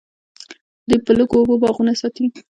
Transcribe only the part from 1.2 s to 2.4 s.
اوبو باغونه ساتي.